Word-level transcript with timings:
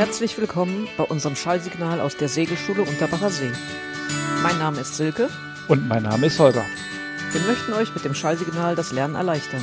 Herzlich 0.00 0.38
willkommen 0.38 0.88
bei 0.96 1.04
unserem 1.04 1.36
Schallsignal 1.36 2.00
aus 2.00 2.16
der 2.16 2.30
Segelschule 2.30 2.84
Unterbacher 2.84 3.28
See. 3.28 3.52
Mein 4.42 4.56
Name 4.56 4.80
ist 4.80 4.96
Silke. 4.96 5.28
Und 5.68 5.88
mein 5.88 6.04
Name 6.04 6.28
ist 6.28 6.40
Holger. 6.40 6.64
Wir 7.32 7.40
möchten 7.42 7.74
euch 7.74 7.92
mit 7.92 8.06
dem 8.06 8.14
Schallsignal 8.14 8.76
das 8.76 8.92
Lernen 8.92 9.14
erleichtern. 9.14 9.60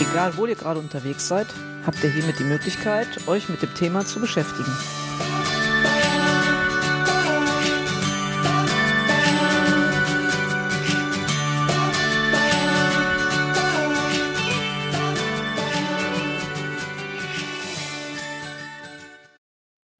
Egal 0.00 0.38
wo 0.38 0.46
ihr 0.46 0.54
gerade 0.54 0.80
unterwegs 0.80 1.28
seid, 1.28 1.48
habt 1.84 2.02
ihr 2.02 2.08
hiermit 2.08 2.38
die 2.38 2.44
Möglichkeit, 2.44 3.08
euch 3.28 3.50
mit 3.50 3.60
dem 3.60 3.74
Thema 3.74 4.06
zu 4.06 4.20
beschäftigen. 4.20 4.74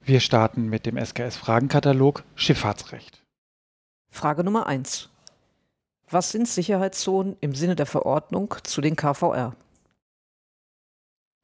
Wir 0.08 0.20
starten 0.20 0.68
mit 0.68 0.86
dem 0.86 0.96
SKS-Fragenkatalog 0.96 2.22
Schifffahrtsrecht. 2.36 3.24
Frage 4.08 4.44
Nummer 4.44 4.68
1. 4.68 5.08
Was 6.08 6.30
sind 6.30 6.46
Sicherheitszonen 6.46 7.36
im 7.40 7.56
Sinne 7.56 7.74
der 7.74 7.86
Verordnung 7.86 8.54
zu 8.62 8.80
den 8.80 8.94
KVR? 8.94 9.56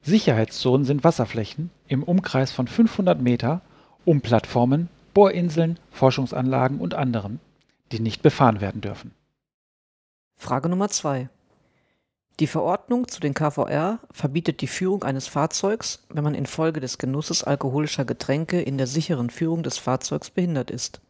Sicherheitszonen 0.03 0.85
sind 0.85 1.03
Wasserflächen 1.03 1.73
im 1.89 2.05
Umkreis 2.05 2.53
von 2.53 2.69
500 2.69 3.21
Meter 3.21 3.63
um 4.05 4.21
Plattformen, 4.21 4.89
Bohrinseln, 5.13 5.81
Forschungsanlagen 5.91 6.79
und 6.79 6.95
anderem, 6.95 7.41
die 7.91 7.99
nicht 7.99 8.23
befahren 8.23 8.61
werden 8.61 8.81
dürfen. 8.81 9.13
Frage 10.37 10.69
Nummer 10.69 10.89
2. 10.89 11.29
Die 12.41 12.47
Verordnung 12.47 13.09
zu 13.09 13.21
den 13.21 13.35
KVR 13.35 14.01
verbietet 14.11 14.63
die 14.63 14.67
Führung 14.67 15.05
eines 15.05 15.27
Fahrzeugs, 15.27 16.03
wenn 16.09 16.25
man 16.25 16.35
infolge 16.35 16.81
des 16.81 16.97
Genusses 16.97 17.45
alkoholischer 17.45 18.05
Getränke 18.05 18.61
in 18.61 18.79
der 18.79 18.87
sicheren 18.87 19.29
Führung 19.29 19.63
des 19.63 19.77
Fahrzeugs 19.77 20.31
behindert 20.31 20.71
ist. 20.71 21.01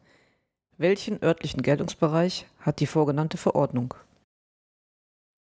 Welchen 0.77 1.23
örtlichen 1.23 1.61
Geltungsbereich 1.61 2.45
hat 2.59 2.81
die 2.81 2.87
vorgenannte 2.87 3.37
Verordnung? 3.37 3.93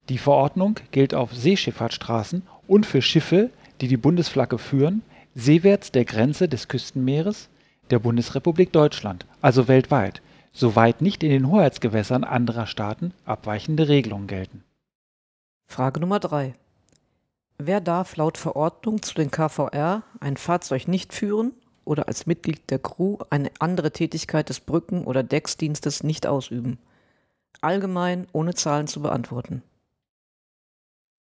Die 0.09 0.19
Verordnung 0.19 0.77
gilt 0.93 1.15
auf 1.15 1.35
Seeschifffahrtsstraßen 1.35 2.43
und 2.67 2.87
für 2.87 3.03
Schiffe, 3.03 3.51
die 3.81 3.89
die 3.89 3.97
Bundesflagge 3.97 4.59
führen, 4.59 5.03
seewärts 5.35 5.93
der 5.93 6.05
Grenze 6.05 6.49
des 6.49 6.69
Küstenmeeres 6.69 7.49
der 7.91 7.99
Bundesrepublik 7.99 8.73
Deutschland, 8.73 9.27
also 9.43 9.69
weltweit, 9.69 10.23
soweit 10.53 11.03
nicht 11.03 11.23
in 11.23 11.31
den 11.31 11.49
Hoheitsgewässern 11.49 12.25
anderer 12.25 12.67
Staaten 12.67 13.13
abweichende 13.25 13.89
Regelungen 13.89 14.27
gelten. 14.27 14.65
Frage 15.67 16.01
Nummer 16.01 16.21
3. 16.21 16.55
Wer 17.59 17.81
darf 17.81 18.17
laut 18.17 18.39
Verordnung 18.39 19.03
zu 19.03 19.15
den 19.15 19.31
KVR 19.31 20.03
ein 20.21 20.37
Fahrzeug 20.37 20.89
nicht 20.89 21.13
führen 21.13 21.53
oder 21.85 22.09
als 22.09 22.27
Mitglied 22.27 22.71
der 22.71 22.79
Crew 22.79 23.19
eine 23.31 23.51
andere 23.59 23.91
Tätigkeit 23.91 24.49
des 24.49 24.61
Brücken- 24.61 25.05
oder 25.05 25.23
Decksdienstes 25.23 26.03
nicht 26.03 26.27
ausüben? 26.27 26.79
Allgemein 27.61 28.27
ohne 28.33 28.55
Zahlen 28.55 28.87
zu 28.87 29.03
beantworten. 29.03 29.63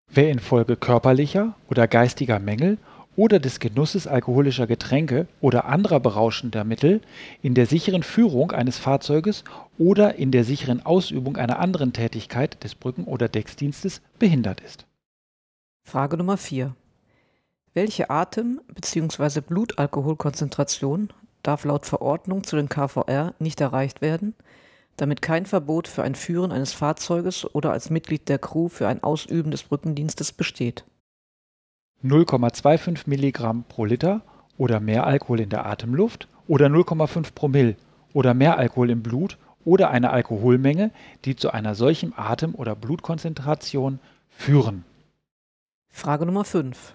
Wer 0.10 0.32
infolge 0.32 0.78
körperlicher 0.78 1.56
oder 1.70 1.88
geistiger 1.88 2.40
Mängel 2.40 2.78
oder 3.18 3.40
des 3.40 3.60
Genusses 3.60 4.08
alkoholischer 4.08 4.68
Getränke 4.68 5.28
oder 5.42 5.66
anderer 5.66 6.00
berauschender 6.00 6.64
Mittel 6.64 7.02
in 7.42 7.56
der 7.56 7.66
sicheren 7.66 8.04
Führung 8.04 8.52
eines 8.52 8.78
Fahrzeuges 8.78 9.44
oder 9.78 10.16
in 10.16 10.32
der 10.32 10.46
sicheren 10.46 10.86
Ausübung 10.86 11.36
einer 11.36 11.60
anderen 11.60 11.92
Tätigkeit 11.92 12.64
des 12.64 12.76
Brücken- 12.76 13.06
oder 13.06 13.28
Decksdienstes 13.28 14.02
behindert 14.20 14.62
ist. 14.62 14.86
Frage 15.84 16.16
Nummer 16.16 16.38
4. 16.38 16.76
Welche 17.74 18.10
Atem- 18.10 18.62
bzw. 18.74 19.42
Blutalkoholkonzentration 19.42 21.10
darf 21.42 21.66
laut 21.66 21.86
Verordnung 21.86 22.44
zu 22.44 22.56
den 22.56 22.70
KVR 22.70 23.34
nicht 23.40 23.60
erreicht 23.62 24.02
werden, 24.02 24.36
damit 24.96 25.22
kein 25.22 25.46
Verbot 25.46 25.88
für 25.88 26.04
ein 26.04 26.16
Führen 26.16 26.52
eines 26.52 26.74
Fahrzeuges 26.74 27.54
oder 27.56 27.72
als 27.72 27.90
Mitglied 27.90 28.30
der 28.30 28.38
Crew 28.38 28.68
für 28.68 28.88
ein 28.88 29.02
Ausüben 29.02 29.50
des 29.50 29.64
Brückendienstes 29.64 30.34
besteht? 30.34 30.86
0,25 32.04 33.04
Milligramm 33.06 33.64
pro 33.68 33.86
Liter 33.86 34.22
oder 34.58 34.80
mehr 34.80 35.06
Alkohol 35.06 35.40
in 35.40 35.50
der 35.50 35.66
Atemluft 35.66 36.28
oder 36.48 36.68
0,5 36.68 37.34
Promille 37.34 37.76
oder 38.14 38.34
mehr 38.34 38.58
Alkohol 38.58 38.90
im 38.90 39.04
Blut 39.04 39.38
oder 39.66 39.90
eine 39.90 40.12
Alkoholmenge, 40.12 40.92
die 41.26 41.36
zu 41.36 41.52
einer 41.52 41.76
solchen 41.76 42.18
Atem- 42.18 42.56
oder 42.56 42.76
Blutkonzentration 42.76 44.00
führen. 44.30 44.86
Frage 45.90 46.26
Nummer 46.26 46.46
5. 46.46 46.94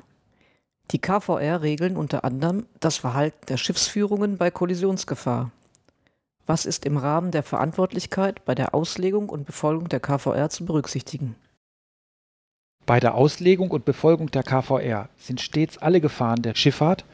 Die 0.90 1.00
KVR 1.00 1.62
regeln 1.62 1.96
unter 1.96 2.24
anderem 2.24 2.66
das 2.80 2.98
Verhalten 2.98 3.46
der 3.46 3.56
Schiffsführungen 3.56 4.36
bei 4.36 4.50
Kollisionsgefahr. 4.50 5.50
Was 6.46 6.66
ist 6.66 6.84
im 6.86 6.96
Rahmen 6.96 7.30
der 7.30 7.42
Verantwortlichkeit 7.42 8.44
bei 8.44 8.54
der 8.54 8.74
Auslegung 8.74 9.28
und 9.28 9.46
Befolgung 9.46 9.88
der 9.88 10.00
KVR 10.00 10.50
zu 10.50 10.64
berücksichtigen? 10.64 11.36
Bei 12.92 13.00
der 13.00 13.14
Auslegung 13.14 13.70
und 13.70 13.86
Befolgung 13.86 14.30
der 14.32 14.42
KVR 14.42 15.08
sind 15.16 15.41
stets 15.41 15.78
alle 15.78 16.03
Gefahren 16.03 16.42
der 16.42 16.54
Schifffahrt 16.54 17.06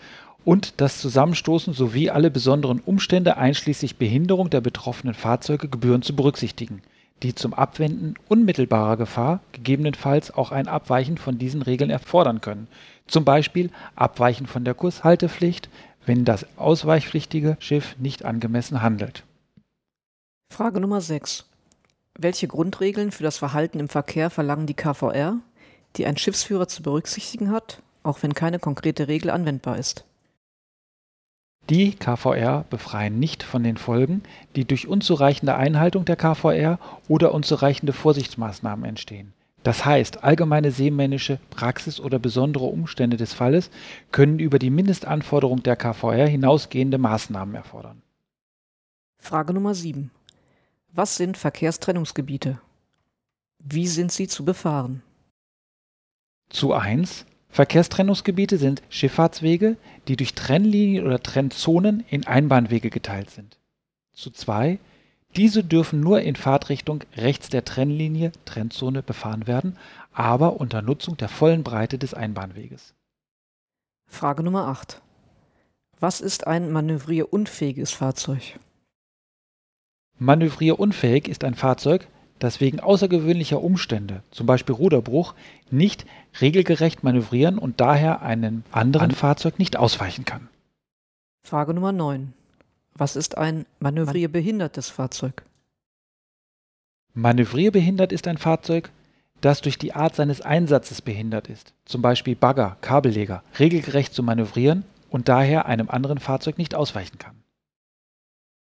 und 0.44 0.80
das 0.80 0.98
Zusammenstoßen 0.98 1.72
sowie 1.72 2.10
alle 2.10 2.32
besonderen 2.32 2.80
Umstände 2.80 3.36
einschließlich 3.36 3.94
Behinderung 3.94 4.50
der 4.50 4.60
betroffenen 4.60 5.14
Fahrzeuge 5.14 5.68
gebührend 5.68 6.04
zu 6.04 6.16
berücksichtigen, 6.16 6.82
die 7.22 7.36
zum 7.36 7.54
Abwenden 7.54 8.14
unmittelbarer 8.26 8.96
Gefahr 8.96 9.38
gegebenenfalls 9.52 10.34
auch 10.34 10.50
ein 10.50 10.66
Abweichen 10.66 11.16
von 11.16 11.38
diesen 11.38 11.62
Regeln 11.62 11.90
erfordern 11.90 12.40
können, 12.40 12.66
zum 13.06 13.24
Beispiel 13.24 13.70
Abweichen 13.94 14.48
von 14.48 14.64
der 14.64 14.74
Kurshaltepflicht, 14.74 15.68
wenn 16.04 16.24
das 16.24 16.44
ausweichpflichtige 16.56 17.56
Schiff 17.60 17.94
nicht 18.00 18.24
angemessen 18.24 18.82
handelt. 18.82 19.22
Frage 20.52 20.80
Nummer 20.80 21.00
6. 21.00 21.44
Welche 22.18 22.48
Grundregeln 22.48 23.12
für 23.12 23.22
das 23.22 23.38
Verhalten 23.38 23.78
im 23.78 23.88
Verkehr 23.88 24.28
verlangen 24.28 24.66
die 24.66 24.74
KVR? 24.74 25.38
Die 25.98 26.06
ein 26.06 26.16
Schiffsführer 26.16 26.68
zu 26.68 26.82
berücksichtigen 26.82 27.50
hat, 27.50 27.82
auch 28.02 28.22
wenn 28.22 28.32
keine 28.32 28.58
konkrete 28.58 29.08
Regel 29.08 29.30
anwendbar 29.30 29.76
ist. 29.76 30.04
Die 31.68 31.92
KVR 31.92 32.64
befreien 32.70 33.18
nicht 33.18 33.42
von 33.42 33.62
den 33.62 33.76
Folgen, 33.76 34.22
die 34.56 34.64
durch 34.64 34.88
unzureichende 34.88 35.54
Einhaltung 35.54 36.06
der 36.06 36.16
KVR 36.16 36.78
oder 37.08 37.34
unzureichende 37.34 37.92
Vorsichtsmaßnahmen 37.92 38.86
entstehen. 38.86 39.34
Das 39.64 39.84
heißt, 39.84 40.24
allgemeine 40.24 40.70
seemännische 40.70 41.40
Praxis 41.50 42.00
oder 42.00 42.18
besondere 42.18 42.64
Umstände 42.64 43.18
des 43.18 43.34
Falles 43.34 43.70
können 44.12 44.38
über 44.38 44.58
die 44.58 44.70
Mindestanforderung 44.70 45.62
der 45.62 45.76
KVR 45.76 46.26
hinausgehende 46.26 46.96
Maßnahmen 46.96 47.54
erfordern. 47.54 48.00
Frage 49.18 49.52
Nummer 49.52 49.74
7. 49.74 50.10
Was 50.94 51.16
sind 51.16 51.36
Verkehrstrennungsgebiete? 51.36 52.60
Wie 53.58 53.88
sind 53.88 54.10
sie 54.10 54.28
zu 54.28 54.44
befahren? 54.44 55.02
Zu 56.48 56.72
1. 56.72 57.26
Verkehrstrennungsgebiete 57.50 58.58
sind 58.58 58.82
Schifffahrtswege, 58.88 59.76
die 60.06 60.16
durch 60.16 60.34
Trennlinien 60.34 61.06
oder 61.06 61.22
Trennzonen 61.22 62.04
in 62.08 62.26
Einbahnwege 62.26 62.90
geteilt 62.90 63.30
sind. 63.30 63.58
Zu 64.12 64.30
2. 64.30 64.78
Diese 65.36 65.62
dürfen 65.62 66.00
nur 66.00 66.20
in 66.22 66.36
Fahrtrichtung 66.36 67.04
rechts 67.16 67.48
der 67.48 67.64
Trennlinie 67.64 68.32
Trennzone 68.44 69.02
befahren 69.02 69.46
werden, 69.46 69.76
aber 70.12 70.60
unter 70.60 70.82
Nutzung 70.82 71.16
der 71.16 71.28
vollen 71.28 71.62
Breite 71.62 71.98
des 71.98 72.14
Einbahnweges. 72.14 72.94
Frage 74.06 74.42
Nummer 74.42 74.68
8. 74.68 75.02
Was 76.00 76.20
ist 76.20 76.46
ein 76.46 76.70
manövrierunfähiges 76.70 77.92
Fahrzeug? 77.92 78.58
Manövrierunfähig 80.18 81.28
ist 81.28 81.44
ein 81.44 81.54
Fahrzeug, 81.54 82.08
das 82.38 82.60
wegen 82.60 82.80
außergewöhnlicher 82.80 83.62
Umstände, 83.62 84.22
zum 84.30 84.46
Beispiel 84.46 84.74
Ruderbruch, 84.74 85.34
nicht 85.70 86.06
regelgerecht 86.40 87.04
manövrieren 87.04 87.58
und 87.58 87.80
daher 87.80 88.22
einem 88.22 88.62
anderen 88.70 89.10
Fahrzeug 89.10 89.58
nicht 89.58 89.76
ausweichen 89.76 90.24
kann. 90.24 90.48
Frage 91.42 91.74
Nummer 91.74 91.92
9. 91.92 92.32
Was 92.94 93.16
ist 93.16 93.38
ein 93.38 93.64
manövrierbehindertes 93.80 94.90
Fahrzeug? 94.90 95.44
Manövrierbehindert 97.14 98.12
ist 98.12 98.28
ein 98.28 98.38
Fahrzeug, 98.38 98.90
das 99.40 99.60
durch 99.60 99.78
die 99.78 99.94
Art 99.94 100.14
seines 100.14 100.40
Einsatzes 100.40 101.02
behindert 101.02 101.48
ist, 101.48 101.72
zum 101.84 102.02
Beispiel 102.02 102.34
Bagger, 102.34 102.76
Kabelleger, 102.80 103.42
regelgerecht 103.58 104.12
zu 104.12 104.22
manövrieren 104.22 104.84
und 105.10 105.28
daher 105.28 105.66
einem 105.66 105.88
anderen 105.88 106.18
Fahrzeug 106.18 106.58
nicht 106.58 106.74
ausweichen 106.74 107.18
kann. 107.18 107.36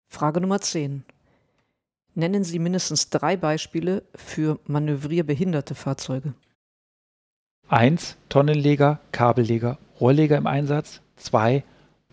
Frage 0.10 0.40
Nummer 0.40 0.62
10. 0.62 1.04
Nennen 2.18 2.44
Sie 2.44 2.58
mindestens 2.58 3.12
drei 3.12 3.38
Beispiele 3.38 4.02
für 4.16 4.58
manövrierbehinderte 4.66 5.76
Fahrzeuge. 5.76 6.34
1. 7.70 8.18
Tonnenleger, 8.28 9.00
Kabelleger, 9.12 9.78
Rohrleger 10.02 10.36
im 10.36 10.48
Einsatz. 10.48 11.02
2. 11.18 11.64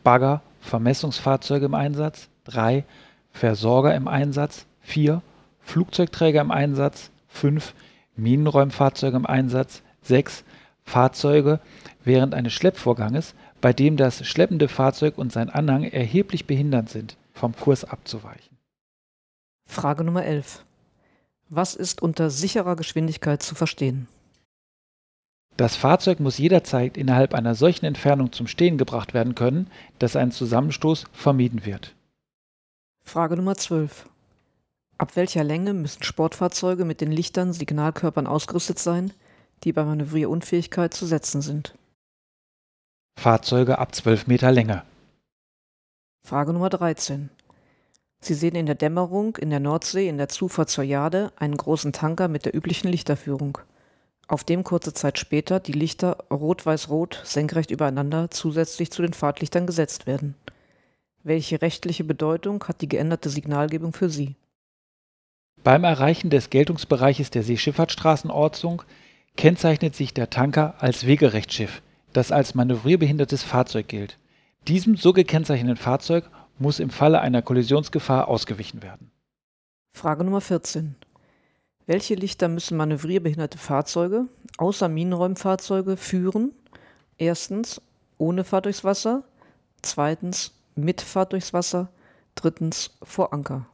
Bagger, 0.03 0.43
Vermessungsfahrzeuge 0.61 1.65
im 1.65 1.73
Einsatz. 1.73 2.29
3. 2.45 2.85
Versorger 3.33 3.95
im 3.95 4.07
Einsatz. 4.07 4.67
4. 4.83 5.23
Flugzeugträger 5.61 6.43
im 6.43 6.51
Einsatz. 6.51 7.11
5. 7.29 7.73
Minenräumfahrzeuge 8.15 9.17
im 9.17 9.25
Einsatz. 9.25 9.81
6. 10.03 10.45
Fahrzeuge 10.85 11.61
während 12.05 12.35
eines 12.35 12.53
Schleppvorganges, 12.53 13.35
bei 13.63 13.73
dem 13.73 13.97
das 13.97 14.27
schleppende 14.27 14.69
Fahrzeug 14.69 15.17
und 15.17 15.33
sein 15.33 15.49
Anhang 15.49 15.85
erheblich 15.85 16.47
behindert 16.47 16.91
sind, 16.91 17.17
vom 17.33 17.57
Kurs 17.57 17.87
abzuweichen. 17.87 18.54
Frage 19.67 20.05
Nummer 20.05 20.25
11. 20.25 20.65
Was 21.49 21.75
ist 21.75 22.03
unter 22.03 22.31
sicherer 22.31 22.77
Geschwindigkeit 22.77 23.43
zu 23.43 23.55
verstehen? 23.55 24.09
Das 25.57 25.77
Fahrzeug 25.77 26.19
muss 26.19 26.39
jederzeit 26.39 26.97
innerhalb 26.97 27.33
einer 27.33 27.55
solchen 27.55 27.85
Entfernung 27.87 28.33
zum 28.33 28.49
Stehen 28.49 28.77
gebracht 28.77 29.15
werden 29.15 29.35
können, 29.35 29.71
dass 29.99 30.17
ein 30.17 30.33
Zusammenstoß 30.33 31.05
vermieden 31.13 31.65
wird. 31.65 31.95
Frage 33.05 33.37
Nummer 33.37 33.55
12. 33.55 34.09
Ab 34.99 35.17
welcher 35.17 35.45
Länge 35.45 35.75
müssen 35.75 36.03
Sportfahrzeuge 36.03 36.85
mit 36.85 37.01
den 37.01 37.13
Lichtern 37.13 37.53
Signalkörpern 37.53 38.27
ausgerüstet 38.27 38.79
sein, 38.79 39.13
die 39.63 39.73
bei 39.73 39.85
Manövrierunfähigkeit 39.85 40.95
zu 40.95 41.07
setzen 41.07 41.41
sind? 41.41 41.75
Fahrzeuge 43.19 43.79
ab 43.79 43.95
12 43.95 44.27
Meter 44.27 44.51
Länge. 44.51 44.83
Frage 46.27 46.53
Nummer 46.53 46.71
13. 46.71 47.31
Sie 48.25 48.35
sehen 48.35 48.55
in 48.55 48.67
der 48.67 48.75
Dämmerung 48.75 49.37
in 49.37 49.51
der 49.51 49.61
Nordsee 49.61 50.09
in 50.09 50.19
der 50.19 50.29
Zufahrt 50.29 50.71
zur 50.71 50.85
Jade 50.85 51.33
einen 51.37 51.57
großen 51.57 51.93
Tanker 51.93 52.29
mit 52.29 52.45
der 52.45 52.55
üblichen 52.55 52.89
Lichterführung 52.89 53.59
auf 54.29 54.45
dem 54.45 54.65
kurze 54.65 54.95
Zeit 54.95 55.19
später 55.19 55.61
die 55.61 55.73
Lichter 55.73 56.19
rot-weiß-rot 56.31 57.21
senkrecht 57.25 57.71
übereinander 57.71 58.31
zusätzlich 58.31 58.91
zu 58.91 59.03
den 59.03 59.13
Fahrtlichtern 59.13 59.67
gesetzt 59.67 60.07
werden. 60.07 60.35
Welche 61.23 61.63
rechtliche 61.63 62.05
Bedeutung 62.05 62.65
hat 62.65 62.81
die 62.81 62.89
geänderte 62.89 63.31
Signalgebung 63.31 63.93
für 63.93 64.11
Sie? 64.11 64.37
Beim 65.63 65.85
Erreichen 65.85 66.31
des 66.31 66.51
Geltungsbereiches 66.51 67.31
der 67.31 67.43
Seeschifffahrtsstraßenordnung 67.43 68.83
kennzeichnet 69.37 69.95
sich 69.95 70.13
der 70.13 70.31
Tanker 70.31 70.75
als 70.79 71.07
Wegerechtsschiff, 71.07 71.83
das 72.13 72.33
als 72.33 72.55
manövrierbehindertes 72.55 73.43
Fahrzeug 73.43 73.89
gilt. 73.89 74.19
Diesem 74.69 74.97
so 74.97 75.13
gekennzeichneten 75.13 75.77
Fahrzeug 75.77 76.31
muss 76.59 76.81
im 76.81 76.91
Falle 76.91 77.21
einer 77.21 77.43
Kollisionsgefahr 77.43 78.29
ausgewichen 78.29 78.83
werden. 78.83 79.11
Frage 79.93 80.25
Nummer 80.25 80.41
14. 80.41 80.97
Welche 81.87 82.15
Lichter 82.15 82.49
müssen 82.49 82.77
manövrierbehinderte 82.77 83.59
Fahrzeuge 83.59 84.27
außer 84.59 84.89
Minenräumfahrzeuge 84.89 85.97
führen? 85.97 86.53
Erstens 87.19 87.81
ohne 88.19 88.45
Fahrt 88.45 88.65
durchs 88.65 88.85
Wasser, 88.85 89.23
zweitens 89.83 90.53
mit 90.75 91.01
Fahrt 91.01 91.33
durchs 91.33 91.53
Wasser, 91.53 91.89
drittens 92.35 92.91
vor 93.03 93.33
Anker. 93.33 93.67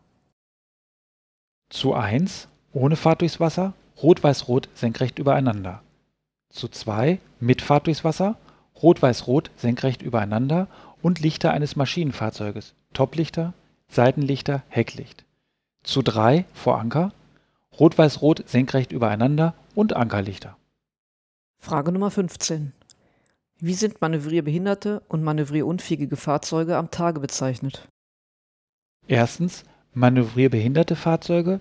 Zu 1.71 1.95
1 1.95 2.49
ohne 2.73 2.97
Fahrt 2.97 3.21
durchs 3.21 3.41
Wasser, 3.41 3.75
rot-weiß-rot 4.03 4.69
senkrecht 4.75 5.19
übereinander. 5.19 5.83
Zu 6.51 6.69
2 6.69 7.21
mit 7.39 7.63
Fahrt 7.63 7.87
durchs 7.87 8.05
Wasser, 8.05 8.37
rot-weiß-rot 8.83 9.51
senkrecht 9.57 10.03
übereinander 10.03 10.69
und 11.03 11.21
Lichter 11.21 11.53
eines 11.53 11.77
Maschinenfahrzeuges, 11.77 12.75
Toplichter, 12.93 13.55
Seitenlichter, 13.89 14.63
Hecklicht. 14.69 15.25
Zu 15.83 16.03
3 16.03 16.45
vor 16.53 16.79
Anker, 16.79 17.13
Rot-Weiß-Rot 17.79 18.49
senkrecht 18.49 18.93
übereinander 18.93 19.55
und 19.75 19.95
Ankerlichter. 19.95 20.57
Frage 21.59 21.93
Nummer 21.93 22.11
15. 22.11 22.73
Wie 23.59 23.75
sind 23.75 24.01
manövrierbehinderte 24.01 25.03
und 25.09 25.23
manövrierunfähige 25.23 26.17
Fahrzeuge 26.17 26.77
am 26.77 26.91
Tage 26.91 27.21
bezeichnet? 27.21 27.87
Erstens 29.07 29.65
manövrierbehinderte 29.93 30.97
Fahrzeuge, 30.97 31.61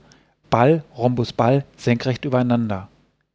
Ball, 0.49 0.83
Rhombus, 0.97 1.33
Ball 1.33 1.65
senkrecht 1.77 2.25
übereinander. 2.25 2.87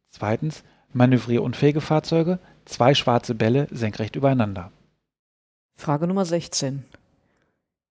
Zweitens 0.09 0.63
manövrierunfähige 0.93 1.81
Fahrzeuge, 1.81 2.39
zwei 2.65 2.93
schwarze 2.93 3.35
Bälle 3.35 3.67
senkrecht 3.71 4.15
übereinander. 4.15 4.71
Frage 5.75 6.07
Nummer 6.07 6.25
16. 6.25 6.83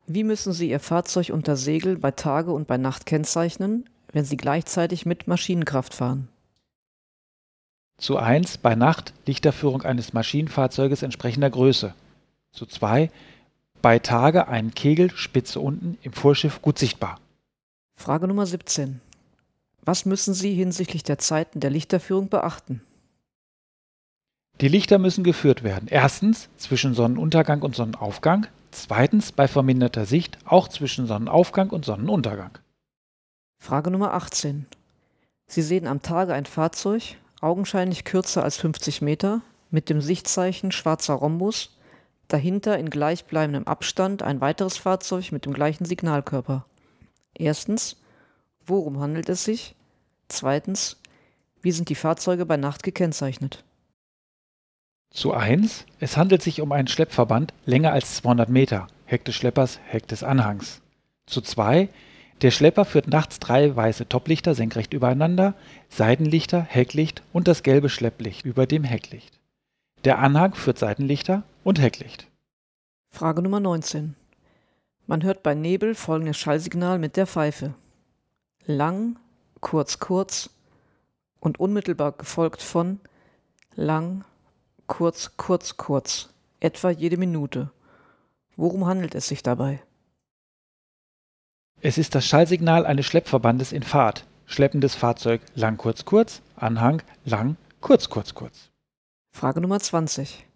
Wie 0.07 0.25
müssen 0.25 0.53
Sie 0.53 0.71
Ihr 0.71 0.81
Fahrzeug 0.81 1.31
unter 1.31 1.57
Segel 1.57 1.97
bei 1.97 2.11
Tage 2.11 2.53
und 2.53 2.67
bei 2.67 2.77
Nacht 2.77 3.07
kennzeichnen, 3.07 3.89
wenn 4.15 4.25
sie 4.25 4.37
gleichzeitig 4.37 5.07
mit 5.07 5.27
Maschinenkraft 5.27 5.93
fahren. 5.93 6.29
Zu 7.99 8.17
1 8.17 8.59
bei 8.59 8.75
Nacht 8.75 9.13
Lichterführung 9.27 9.83
eines 9.83 10.13
Maschinenfahrzeuges 10.13 11.03
entsprechender 11.03 11.51
Größe. 11.51 11.95
Zu 12.53 12.67
2 12.67 13.11
bei 13.83 13.99
Tage 13.99 14.49
einen 14.49 14.73
Kegel, 14.75 15.11
Spitze 15.11 15.61
unten, 15.61 15.99
im 16.03 16.13
Vorschiff 16.13 16.63
gut 16.63 16.79
sichtbar. 16.79 17.21
Frage 17.97 18.27
Nummer 18.27 18.47
17. 18.47 19.01
Was 19.83 20.07
müssen 20.07 20.33
Sie 20.33 20.55
hinsichtlich 20.55 21.03
der 21.03 21.19
Zeiten 21.19 21.61
der 21.61 21.71
Lichterführung 21.71 22.29
beachten? 22.29 22.83
Die 24.61 24.69
Lichter 24.69 24.99
müssen 24.99 25.25
geführt 25.25 25.65
werden. 25.65 25.89
Erstens 25.89 26.49
zwischen 26.57 26.95
Sonnenuntergang 26.95 27.63
und 27.63 27.75
Sonnenaufgang. 27.75 28.47
Zweitens 28.71 29.33
bei 29.33 29.49
verminderter 29.49 30.07
Sicht 30.07 30.39
auch 30.45 30.69
zwischen 30.69 31.07
Sonnenaufgang 31.07 31.71
und 31.71 31.85
Sonnenuntergang. 31.85 32.59
Frage 33.59 33.91
Nummer 33.91 34.15
18. 34.15 34.67
Sie 35.47 35.63
sehen 35.63 35.87
am 35.87 36.03
Tage 36.03 36.35
ein 36.35 36.47
Fahrzeug, 36.47 37.17
augenscheinlich 37.41 38.05
kürzer 38.05 38.45
als 38.45 38.57
50 38.57 39.03
Meter, 39.03 39.43
mit 39.71 39.91
dem 39.91 40.01
Sichtzeichen 40.01 40.71
schwarzer 40.71 41.15
Rhombus, 41.15 41.77
dahinter 42.29 42.79
in 42.79 42.91
gleichbleibendem 42.91 43.67
Abstand 43.67 44.23
ein 44.23 44.41
weiteres 44.41 44.77
Fahrzeug 44.77 45.33
mit 45.33 45.47
dem 45.47 45.53
gleichen 45.53 45.85
Signalkörper. 45.85 46.65
Erstens, 47.35 47.97
worum 48.65 49.01
handelt 49.01 49.29
es 49.29 49.45
sich? 49.45 49.75
Zweitens, 50.29 51.01
wie 51.61 51.73
sind 51.73 51.89
die 51.89 51.97
Fahrzeuge 51.97 52.47
bei 52.47 52.57
Nacht 52.57 52.83
gekennzeichnet? 52.83 53.65
Zu 55.15 55.33
1. 55.33 55.87
Es 56.01 56.17
handelt 56.17 56.43
sich 56.43 56.61
um 56.61 56.73
einen 56.73 56.89
Schleppverband 56.89 57.55
länger 57.67 57.93
als 57.93 58.17
200 58.17 58.49
Meter, 58.49 58.89
Heck 59.05 59.25
des 59.25 59.37
Schleppers, 59.37 59.79
Heck 59.87 60.09
des 60.09 60.25
Anhangs. 60.25 60.83
Zu 61.27 61.41
2. 61.41 61.89
Der 62.43 62.51
Schlepper 62.51 62.85
führt 62.85 63.07
nachts 63.07 63.39
drei 63.39 63.75
weiße 63.75 64.09
Toplichter 64.09 64.57
senkrecht 64.57 64.93
übereinander, 64.93 65.55
Seitenlichter, 65.89 66.61
Hecklicht 66.61 67.23
und 67.33 67.47
das 67.47 67.63
gelbe 67.63 67.91
Schlepplicht 67.91 68.45
über 68.45 68.67
dem 68.67 68.83
Hecklicht. 68.83 69.39
Der 70.03 70.19
Anhang 70.19 70.55
führt 70.55 70.81
Seitenlichter 70.81 71.45
und 71.63 71.81
Hecklicht. 71.81 72.27
Frage 73.13 73.41
Nummer 73.41 73.61
19. 73.61 74.17
Man 75.07 75.23
hört 75.23 75.45
bei 75.45 75.55
Nebel 75.55 75.95
folgendes 75.95 76.39
Schallsignal 76.39 76.99
mit 76.99 77.17
der 77.17 77.29
Pfeife. 77.29 77.75
Lang, 78.67 79.17
kurz, 79.61 80.01
kurz 80.01 80.51
und 81.39 81.61
unmittelbar 81.61 82.11
gefolgt 82.11 82.63
von 82.63 82.99
lang, 83.77 84.25
kurz, 84.87 85.37
kurz, 85.37 85.77
kurz, 85.77 86.29
etwa 86.61 86.91
jede 86.91 87.17
Minute. 87.17 87.71
Worum 88.57 88.87
handelt 88.87 89.15
es 89.15 89.29
sich 89.29 89.43
dabei? 89.43 89.83
Es 91.81 91.99
ist 91.99 92.15
das 92.15 92.25
Schallsignal 92.25 92.87
eines 92.87 93.07
Schleppverbandes 93.07 93.73
in 93.73 93.83
Fahrt. 93.83 94.25
Schleppendes 94.47 94.95
Fahrzeug 94.95 95.41
lang 95.55 95.77
kurz 95.77 96.05
kurz, 96.05 96.43
Anhang 96.57 97.03
lang 97.25 97.57
kurz 97.81 98.09
kurz 98.09 98.35
kurz. 98.35 98.71
Frage 99.33 99.61
Nummer 99.61 99.81
20. 99.81 100.47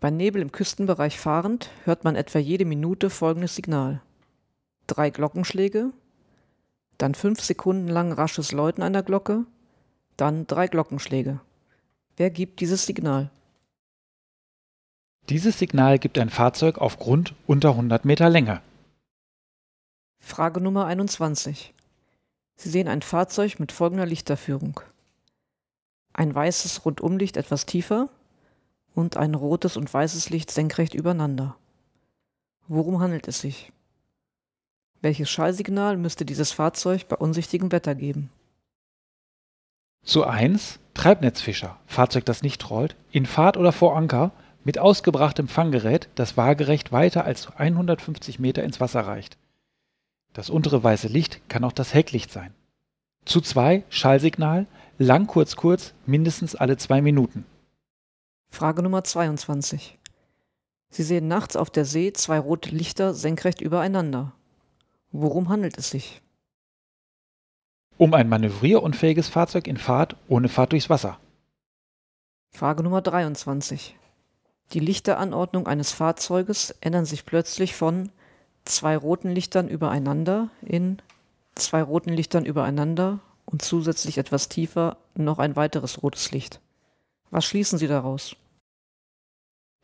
Bei 0.00 0.10
Nebel 0.10 0.40
im 0.42 0.52
Küstenbereich 0.52 1.18
fahrend 1.18 1.70
hört 1.84 2.04
man 2.04 2.16
etwa 2.16 2.38
jede 2.38 2.64
Minute 2.64 3.10
folgendes 3.10 3.56
Signal. 3.56 4.00
Drei 4.86 5.10
Glockenschläge, 5.10 5.90
dann 6.96 7.14
fünf 7.14 7.40
Sekunden 7.42 7.88
lang 7.88 8.12
rasches 8.12 8.52
Läuten 8.52 8.82
einer 8.82 9.02
Glocke, 9.02 9.44
dann 10.16 10.46
drei 10.46 10.68
Glockenschläge. 10.68 11.40
Wer 12.16 12.30
gibt 12.30 12.60
dieses 12.60 12.86
Signal? 12.86 13.30
Dieses 15.28 15.58
Signal 15.58 15.98
gibt 15.98 16.18
ein 16.18 16.30
Fahrzeug 16.30 16.78
auf 16.78 16.98
Grund 16.98 17.34
unter 17.46 17.70
100 17.70 18.06
Meter 18.06 18.30
Länge. 18.30 18.62
Frage 20.20 20.58
Nummer 20.58 20.86
21. 20.86 21.74
Sie 22.56 22.70
sehen 22.70 22.88
ein 22.88 23.02
Fahrzeug 23.02 23.60
mit 23.60 23.70
folgender 23.70 24.06
Lichterführung. 24.06 24.80
Ein 26.14 26.34
weißes 26.34 26.86
Rundumlicht 26.86 27.36
etwas 27.36 27.66
tiefer 27.66 28.08
und 28.94 29.18
ein 29.18 29.34
rotes 29.34 29.76
und 29.76 29.92
weißes 29.92 30.30
Licht 30.30 30.50
senkrecht 30.50 30.94
übereinander. 30.94 31.56
Worum 32.66 33.00
handelt 33.00 33.28
es 33.28 33.40
sich? 33.40 33.70
Welches 35.02 35.28
Schallsignal 35.28 35.98
müsste 35.98 36.24
dieses 36.24 36.52
Fahrzeug 36.52 37.06
bei 37.06 37.16
unsichtigem 37.16 37.70
Wetter 37.70 37.94
geben? 37.94 38.30
Zu 40.04 40.24
1 40.24 40.80
Treibnetzfischer, 40.94 41.78
Fahrzeug, 41.86 42.24
das 42.24 42.42
nicht 42.42 42.70
rollt, 42.70 42.96
in 43.12 43.24
Fahrt 43.24 43.56
oder 43.56 43.70
vor 43.70 43.94
Anker, 43.94 44.32
mit 44.68 44.78
ausgebrachtem 44.78 45.48
Fanggerät, 45.48 46.10
das 46.14 46.36
waagerecht 46.36 46.92
weiter 46.92 47.24
als 47.24 47.50
150 47.56 48.38
Meter 48.38 48.62
ins 48.64 48.80
Wasser 48.80 49.00
reicht. 49.00 49.38
Das 50.34 50.50
untere 50.50 50.84
weiße 50.84 51.08
Licht 51.08 51.40
kann 51.48 51.64
auch 51.64 51.72
das 51.72 51.94
Hecklicht 51.94 52.30
sein. 52.30 52.52
Zu 53.24 53.40
2 53.40 53.84
Schallsignal, 53.88 54.66
lang 54.98 55.26
kurz 55.26 55.56
kurz, 55.56 55.94
mindestens 56.04 56.54
alle 56.54 56.76
zwei 56.76 57.00
Minuten. 57.00 57.46
Frage 58.50 58.82
Nummer 58.82 59.02
22. 59.04 59.96
Sie 60.90 61.02
sehen 61.02 61.28
nachts 61.28 61.56
auf 61.56 61.70
der 61.70 61.86
See 61.86 62.12
zwei 62.12 62.38
rote 62.38 62.68
Lichter 62.68 63.14
senkrecht 63.14 63.62
übereinander. 63.62 64.34
Worum 65.12 65.48
handelt 65.48 65.78
es 65.78 65.88
sich? 65.88 66.20
Um 67.96 68.12
ein 68.12 68.28
manövrierunfähiges 68.28 69.28
Fahrzeug 69.28 69.66
in 69.66 69.78
Fahrt 69.78 70.16
ohne 70.28 70.50
Fahrt 70.50 70.72
durchs 70.72 70.90
Wasser. 70.90 71.18
Frage 72.50 72.82
Nummer 72.82 73.00
23. 73.00 73.97
Die 74.72 74.80
Lichteranordnung 74.80 75.66
eines 75.66 75.92
Fahrzeuges 75.92 76.74
ändern 76.80 77.06
sich 77.06 77.24
plötzlich 77.24 77.74
von 77.74 78.10
zwei 78.64 78.96
roten 78.96 79.30
Lichtern 79.30 79.68
übereinander 79.68 80.50
in 80.60 80.98
zwei 81.54 81.82
roten 81.82 82.12
Lichtern 82.12 82.44
übereinander 82.44 83.20
und 83.46 83.62
zusätzlich 83.62 84.18
etwas 84.18 84.48
tiefer 84.48 84.98
noch 85.14 85.38
ein 85.38 85.56
weiteres 85.56 86.02
rotes 86.02 86.32
Licht. 86.32 86.60
Was 87.30 87.46
schließen 87.46 87.78
Sie 87.78 87.88
daraus? 87.88 88.36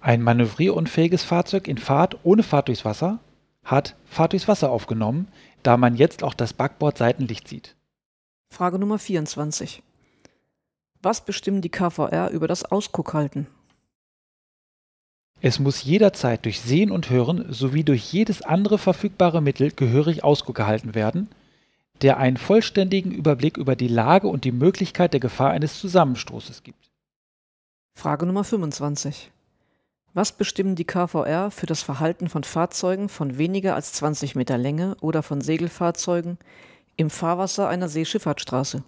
Ein 0.00 0.23
manövrierunfähiges 0.23 1.25
Fahrzeug 1.25 1.67
in 1.67 1.79
Fahrt 1.79 2.19
ohne 2.25 2.43
Fahrt 2.43 2.69
durchs 2.69 2.85
Wasser 2.85 3.21
hat 3.64 3.97
Fahrt 4.05 4.33
durchs 4.33 4.49
Wasser 4.49 4.71
aufgenommen, 4.71 5.29
da 5.62 5.79
man 5.79 5.97
jetzt 5.97 6.23
auch 6.23 6.35
das 6.35 6.53
Backbord-Seitenlicht 6.53 7.49
sieht. 7.49 7.75
Frage 8.50 8.79
Nummer 8.79 8.99
24. 8.99 9.83
Was 11.00 11.25
bestimmen 11.25 11.62
die 11.62 11.71
KVR 11.71 12.31
über 12.31 12.47
das 12.47 12.64
Ausguckhalten? 12.64 13.47
Es 15.47 15.59
muss 15.59 15.85
jederzeit 15.85 16.47
durch 16.47 16.59
Sehen 16.63 16.91
und 16.91 17.11
Hören 17.11 17.53
sowie 17.53 17.85
durch 17.85 18.15
jedes 18.15 18.41
andere 18.41 18.79
verfügbare 18.79 19.43
Mittel 19.43 19.73
gehörig 19.73 20.25
Ausguck 20.25 20.57
gehalten 20.57 20.95
werden, 20.95 21.29
der 22.01 22.17
einen 22.17 22.39
vollständigen 22.39 23.13
Überblick 23.13 23.59
über 23.59 23.77
die 23.77 23.89
Lage 23.89 24.27
und 24.27 24.45
die 24.45 24.53
Möglichkeit 24.53 25.13
der 25.13 25.21
Gefahr 25.21 25.51
eines 25.51 25.79
Zusammenstoßes 25.79 26.63
gibt. 26.63 26.91
Frage 27.95 28.25
Nummer 28.25 28.43
25. 28.43 29.31
Was 30.15 30.33
bestimmen 30.33 30.77
die 30.77 30.87
KVR 30.87 31.51
für 31.51 31.67
das 31.67 31.83
Verhalten 31.83 32.31
von 32.31 32.43
Fahrzeugen 32.43 33.11
von 33.11 33.37
weniger 33.37 33.75
als 33.75 33.93
20 33.93 34.37
Meter 34.37 34.57
Länge 34.57 34.97
oder 35.03 35.23
von 35.23 35.43
Segelfahrzeugen 35.43 36.39
im 36.97 37.11
Fahrwasser 37.11 37.69
einer 37.69 37.91
Seeschifffahrtsstraße? 37.91 38.83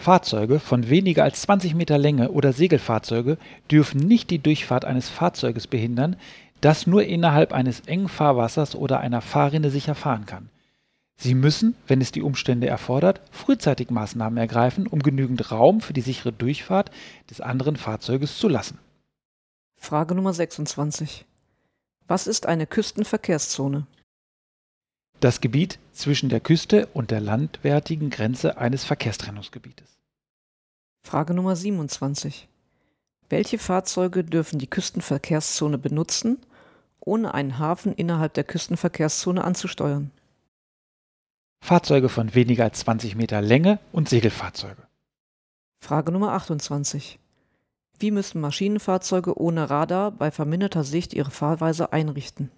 Fahrzeuge 0.00 0.60
von 0.60 0.88
weniger 0.88 1.24
als 1.24 1.42
20 1.42 1.74
Meter 1.74 1.98
Länge 1.98 2.30
oder 2.30 2.52
Segelfahrzeuge 2.52 3.36
dürfen 3.70 3.98
nicht 3.98 4.30
die 4.30 4.38
Durchfahrt 4.38 4.84
eines 4.84 5.08
Fahrzeuges 5.08 5.66
behindern, 5.66 6.16
das 6.60 6.86
nur 6.86 7.04
innerhalb 7.04 7.52
eines 7.52 7.80
engen 7.80 8.08
Fahrwassers 8.08 8.76
oder 8.76 9.00
einer 9.00 9.20
Fahrrinne 9.20 9.70
sicher 9.70 9.96
fahren 9.96 10.24
kann. 10.24 10.50
Sie 11.16 11.34
müssen, 11.34 11.74
wenn 11.88 12.00
es 12.00 12.12
die 12.12 12.22
Umstände 12.22 12.68
erfordert, 12.68 13.20
frühzeitig 13.32 13.90
Maßnahmen 13.90 14.38
ergreifen, 14.38 14.86
um 14.86 15.00
genügend 15.00 15.50
Raum 15.50 15.80
für 15.80 15.92
die 15.92 16.00
sichere 16.00 16.32
Durchfahrt 16.32 16.92
des 17.28 17.40
anderen 17.40 17.74
Fahrzeuges 17.74 18.38
zu 18.38 18.46
lassen. 18.48 18.78
Frage 19.76 20.14
Nummer 20.14 20.32
26. 20.32 21.24
Was 22.06 22.28
ist 22.28 22.46
eine 22.46 22.68
Küstenverkehrszone? 22.68 23.86
Das 25.20 25.40
Gebiet 25.40 25.80
zwischen 25.92 26.28
der 26.28 26.38
Küste 26.38 26.86
und 26.94 27.10
der 27.10 27.20
landwärtigen 27.20 28.08
Grenze 28.08 28.56
eines 28.56 28.84
Verkehrstrennungsgebietes. 28.84 29.98
Frage 31.04 31.34
Nummer 31.34 31.56
27. 31.56 32.48
Welche 33.28 33.58
Fahrzeuge 33.58 34.22
dürfen 34.22 34.60
die 34.60 34.68
Küstenverkehrszone 34.68 35.76
benutzen, 35.76 36.38
ohne 37.00 37.34
einen 37.34 37.58
Hafen 37.58 37.92
innerhalb 37.94 38.34
der 38.34 38.44
Küstenverkehrszone 38.44 39.42
anzusteuern? 39.42 40.12
Fahrzeuge 41.64 42.08
von 42.08 42.36
weniger 42.36 42.64
als 42.64 42.80
20 42.80 43.16
Meter 43.16 43.42
Länge 43.42 43.80
und 43.90 44.08
Segelfahrzeuge. 44.08 44.86
Frage 45.80 46.12
Nummer 46.12 46.32
28. 46.34 47.18
Wie 47.98 48.12
müssen 48.12 48.40
Maschinenfahrzeuge 48.40 49.36
ohne 49.36 49.68
Radar 49.68 50.12
bei 50.12 50.30
verminderter 50.30 50.84
Sicht 50.84 51.12
ihre 51.12 51.32
Fahrweise 51.32 51.92
einrichten? 51.92 52.52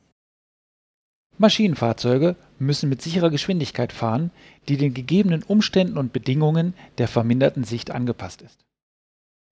Maschinenfahrzeuge 1.40 2.36
müssen 2.58 2.90
mit 2.90 3.00
sicherer 3.00 3.30
Geschwindigkeit 3.30 3.94
fahren, 3.94 4.30
die 4.68 4.76
den 4.76 4.92
gegebenen 4.92 5.42
Umständen 5.42 5.96
und 5.96 6.12
Bedingungen 6.12 6.74
der 6.98 7.08
verminderten 7.08 7.64
Sicht 7.64 7.90
angepasst 7.90 8.42
ist. 8.42 8.66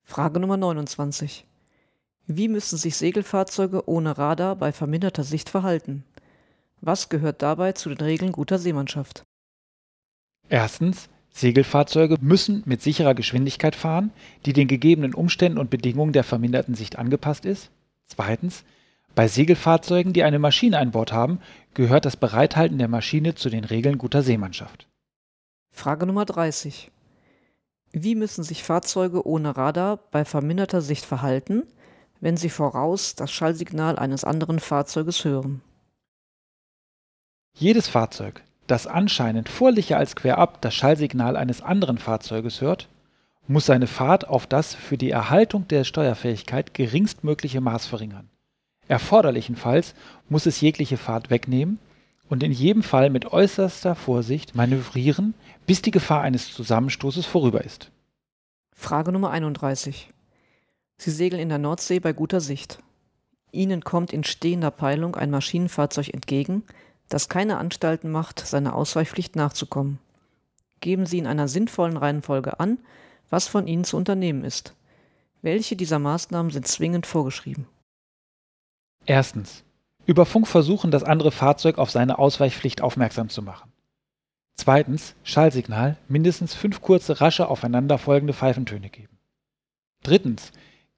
Frage 0.04 0.38
Nummer 0.38 0.59
29. 0.59 1.47
Wie 2.26 2.49
müssen 2.49 2.76
sich 2.76 2.95
Segelfahrzeuge 2.95 3.88
ohne 3.88 4.18
Radar 4.18 4.54
bei 4.57 4.71
verminderter 4.71 5.25
Sicht 5.25 5.49
verhalten? 5.49 6.04
Was 6.83 7.09
gehört 7.09 7.40
dabei 7.40 7.73
zu 7.73 7.88
den 7.88 8.04
Regeln 8.04 8.33
guter 8.33 8.59
Seemannschaft? 8.59 9.23
Erstens, 10.50 11.09
Segelfahrzeuge 11.30 12.18
müssen 12.21 12.64
mit 12.66 12.83
sicherer 12.83 13.14
Geschwindigkeit 13.14 13.75
fahren, 13.75 14.12
die 14.45 14.52
den 14.52 14.68
gegebenen 14.68 15.14
Umständen 15.14 15.57
und 15.57 15.71
Bedingungen 15.71 16.12
der 16.12 16.25
verminderten 16.25 16.75
Sicht 16.75 16.99
angepasst 16.99 17.47
ist. 17.47 17.71
Zweitens, 18.09 18.64
bei 19.18 19.26
Segelfahrzeugen, 19.26 20.12
die 20.12 20.22
eine 20.22 20.38
Maschine 20.38 20.78
an 20.78 20.92
Bord 20.92 21.12
haben, 21.12 21.40
gehört 21.75 22.04
das 22.04 22.16
Bereithalten 22.16 22.78
der 22.78 22.87
Maschine 22.87 23.34
zu 23.34 23.50
den 23.50 23.64
Regeln 23.64 23.98
guter 23.98 24.22
Seemannschaft. 24.22 24.87
Frage 25.72 26.06
Nummer 26.06 26.25
30. 26.25 26.92
Wie 27.90 28.14
müssen 28.14 28.44
sich 28.44 28.62
Fahrzeuge 28.62 29.26
ohne 29.26 29.56
Radar 29.56 29.96
bei 30.12 30.25
verminderter 30.25 30.80
Sicht 30.82 31.04
verhalten, 31.04 31.64
wenn 32.20 32.37
sie 32.37 32.48
voraus 32.48 33.16
das 33.16 33.32
Schallsignal 33.32 33.98
eines 33.98 34.22
anderen 34.22 34.60
Fahrzeuges 34.60 35.25
hören? 35.25 35.62
Jedes 37.54 37.88
Fahrzeug, 37.88 38.44
das 38.68 38.87
anscheinend 38.87 39.48
vor 39.48 39.72
Licher 39.72 39.96
als 39.96 40.14
querab 40.14 40.62
das 40.62 40.76
Schallsignal 40.76 41.37
eines 41.37 41.60
anderen 41.60 41.98
Fahrzeuges 41.98 42.60
hört, 42.60 42.88
muss 43.48 43.66
seine 43.66 43.88
Fahrt 43.88 44.28
auf 44.28 44.46
das 44.46 44.76
für 44.76 44.96
die 44.96 45.10
Erhaltung 45.10 45.66
der 45.66 45.82
Steuerfähigkeit 45.82 46.72
geringstmögliche 46.72 47.60
Maß 47.60 47.84
verringern. 47.87 48.30
Erforderlichenfalls 48.88 49.95
muss 50.28 50.47
es 50.47 50.61
jegliche 50.61 50.97
Fahrt 50.97 51.30
wegnehmen 51.30 51.78
und 52.28 52.42
in 52.42 52.52
jedem 52.52 52.83
Fall 52.83 53.11
mit 53.11 53.26
äußerster 53.26 53.95
Vorsicht 53.95 54.54
manövrieren, 54.54 55.35
bis 55.66 55.83
die 55.83 55.90
Gefahr 55.90 56.23
eines 56.23 56.52
Zusammenstoßes 56.52 57.26
vorüber 57.26 57.64
ist. 57.64 57.90
Frage 58.73 59.12
Nummer 59.12 59.30
31. 59.30 60.11
Sie 60.97 61.11
segeln 61.11 61.40
in 61.40 61.49
der 61.49 61.59
Nordsee 61.59 62.00
bei 62.00 62.12
guter 62.12 62.40
Sicht. 62.40 62.78
Ihnen 63.52 63.83
kommt 63.83 64.12
in 64.12 64.25
stehender 64.25 64.71
Peilung 64.71 65.16
ein 65.16 65.30
Maschinenfahrzeug 65.30 66.12
entgegen, 66.12 66.64
das 67.09 67.28
keine 67.28 67.59
Anstalten 67.59 68.11
macht, 68.11 68.40
seiner 68.40 68.75
Ausweichpflicht 68.75 69.37
nachzukommen. 69.37 69.99
Geben 70.80 71.07
Sie 71.07 71.18
in 71.18 71.26
einer 71.26 71.49
sinnvollen 71.49 71.97
Reihenfolge 71.97 72.61
an, 72.61 72.78
was 73.30 73.49
von 73.49 73.66
Ihnen 73.66 73.85
zu 73.85 73.97
unternehmen 73.97 74.45
ist. 74.45 74.75
Welche 75.42 75.76
dieser 75.76 75.99
Maßnahmen 75.99 76.50
sind 76.50 76.66
zwingend 76.66 77.07
vorgeschrieben? 77.07 77.66
Erstens. 79.09 79.65
Über 80.05 80.27
Funk 80.27 80.47
versuchen, 80.47 80.91
das 80.91 81.03
andere 81.03 81.33
Fahrzeug 81.33 81.79
auf 81.79 81.91
seine 81.91 82.19
Ausweichpflicht 82.19 82.83
aufmerksam 82.83 83.31
zu 83.31 83.41
machen. 83.41 83.73
Zweitens. 84.55 85.15
Schallsignal, 85.25 85.97
mindestens 86.09 86.55
fünf 86.55 86.83
kurze, 86.83 87.19
rasche, 87.19 87.49
aufeinanderfolgende 87.49 88.35
Pfeifentöne 88.35 88.91
geben. 88.91 89.17
Drittens. 90.03 90.53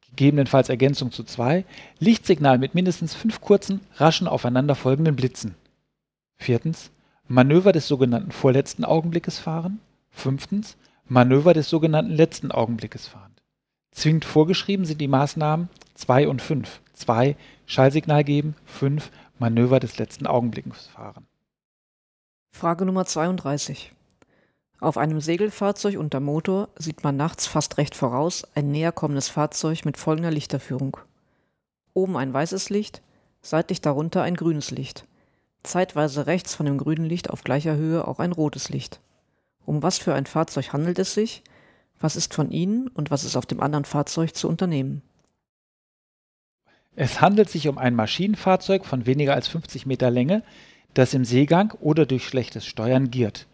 Gegebenenfalls 0.08 0.70
Ergänzung 0.70 1.12
zu 1.12 1.22
zwei. 1.22 1.64
Lichtsignal 2.00 2.58
mit 2.58 2.74
mindestens 2.74 3.14
fünf 3.14 3.40
kurzen, 3.40 3.78
raschen, 3.94 4.26
aufeinanderfolgenden 4.26 5.14
Blitzen. 5.14 5.54
Viertens. 6.36 6.90
Manöver 7.28 7.70
des 7.70 7.86
sogenannten 7.86 8.32
vorletzten 8.32 8.84
Augenblickes 8.84 9.38
fahren. 9.38 9.78
Fünftens. 10.10 10.76
Manöver 11.06 11.54
des 11.54 11.68
sogenannten 11.68 12.16
letzten 12.16 12.50
Augenblickes 12.50 13.06
fahren. 13.06 13.36
Zwingend 13.92 14.24
vorgeschrieben 14.24 14.84
sind 14.84 15.00
die 15.00 15.06
Maßnahmen 15.06 15.68
2 15.94 16.26
und 16.26 16.42
5. 16.42 16.80
2. 16.94 17.36
Schallsignal 17.70 18.24
geben. 18.24 18.56
5. 18.66 19.10
Manöver 19.38 19.80
des 19.80 19.98
letzten 19.98 20.26
Augenblickes 20.26 20.88
fahren. 20.88 21.26
Frage 22.52 22.84
Nummer 22.84 23.06
32. 23.06 23.94
Auf 24.80 24.98
einem 24.98 25.20
Segelfahrzeug 25.20 25.98
unter 25.98 26.20
Motor 26.20 26.68
sieht 26.76 27.04
man 27.04 27.16
nachts 27.16 27.46
fast 27.46 27.78
recht 27.78 27.94
voraus 27.94 28.44
ein 28.54 28.70
näher 28.70 28.92
kommendes 28.92 29.28
Fahrzeug 29.28 29.84
mit 29.84 29.96
folgender 29.98 30.30
Lichterführung. 30.30 30.96
Oben 31.94 32.16
ein 32.16 32.32
weißes 32.32 32.70
Licht, 32.70 33.02
seitlich 33.42 33.80
darunter 33.80 34.22
ein 34.22 34.34
grünes 34.34 34.70
Licht 34.70 35.06
zeitweise 35.62 36.26
rechts 36.26 36.54
von 36.54 36.66
dem 36.66 36.78
grünen 36.78 37.04
Licht 37.04 37.30
auf 37.30 37.44
gleicher 37.44 37.76
Höhe 37.76 38.06
auch 38.06 38.18
ein 38.18 38.32
rotes 38.32 38.68
Licht. 38.68 39.00
Um 39.66 39.82
was 39.82 39.98
für 39.98 40.14
ein 40.14 40.26
Fahrzeug 40.26 40.72
handelt 40.72 40.98
es 40.98 41.14
sich? 41.14 41.42
Was 41.98 42.16
ist 42.16 42.34
von 42.34 42.50
Ihnen 42.50 42.88
und 42.88 43.10
was 43.10 43.24
ist 43.24 43.36
auf 43.36 43.46
dem 43.46 43.60
anderen 43.60 43.84
Fahrzeug 43.84 44.34
zu 44.34 44.48
unternehmen? 44.48 45.02
Es 47.02 47.22
handelt 47.22 47.48
sich 47.48 47.66
um 47.66 47.78
ein 47.78 47.94
Maschinenfahrzeug 47.94 48.84
von 48.84 49.06
weniger 49.06 49.32
als 49.32 49.48
50 49.48 49.86
Meter 49.86 50.10
Länge, 50.10 50.42
das 50.92 51.14
im 51.14 51.24
Seegang 51.24 51.72
oder 51.80 52.04
durch 52.04 52.26
schlechtes 52.26 52.66
Steuern 52.66 53.10
giert. 53.10 53.46